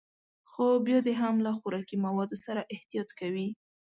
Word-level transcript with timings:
خو 0.51 0.65
بيا 0.85 0.99
دې 1.07 1.13
هم 1.21 1.35
له 1.45 1.51
خوراکي 1.59 1.95
موادو 2.05 2.37
سره 2.45 2.67
احتياط 2.75 3.09
کوي. 3.19 3.47